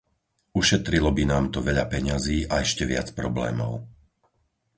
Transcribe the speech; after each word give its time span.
Ušetrilo 0.59 1.09
by 1.17 1.23
nám 1.31 1.45
to 1.53 1.59
veľa 1.67 1.85
peňazí 1.93 2.39
a 2.53 2.65
ešte 2.65 2.83
viac 2.91 3.07
problémov. 3.19 3.73